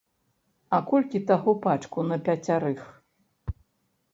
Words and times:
А 0.77 0.79
колькі 0.89 1.21
таго 1.31 1.53
пачку 1.65 2.07
на 2.13 2.17
пяцярых? 2.29 2.81